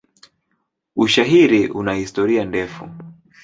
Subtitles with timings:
[0.95, 2.89] Ushairi una historia ndefu.